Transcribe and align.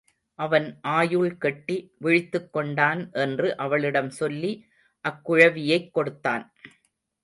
அவன் 0.35 0.79
ஆயுள் 0.81 1.37
கெட்டி 1.37 1.95
விழித்துக் 1.97 2.53
கொண்டான் 2.53 3.09
என்று 3.11 3.57
அவளிடம் 3.57 4.09
சொல்லி 4.09 4.65
அக்குழவியைக் 5.05 5.91
கொடுத்தான். 5.91 6.53